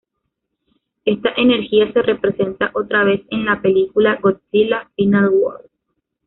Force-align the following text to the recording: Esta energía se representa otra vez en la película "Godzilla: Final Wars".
Esta 1.05 1.29
energía 1.37 1.93
se 1.93 2.01
representa 2.01 2.71
otra 2.73 3.03
vez 3.03 3.21
en 3.29 3.45
la 3.45 3.61
película 3.61 4.17
"Godzilla: 4.19 4.89
Final 4.95 5.29
Wars". 5.31 5.67